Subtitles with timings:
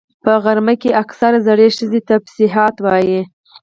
[0.23, 3.21] په غرمه کې اکثره زړې ښځې تسبيحات وایي